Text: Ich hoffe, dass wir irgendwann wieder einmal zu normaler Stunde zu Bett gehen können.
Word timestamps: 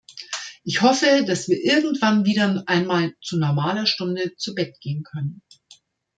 Ich 0.63 0.81
hoffe, 0.81 1.25
dass 1.27 1.47
wir 1.47 1.59
irgendwann 1.63 2.25
wieder 2.25 2.63
einmal 2.65 3.13
zu 3.21 3.37
normaler 3.37 3.85
Stunde 3.85 4.33
zu 4.35 4.55
Bett 4.55 4.79
gehen 4.81 5.03
können. 5.03 5.43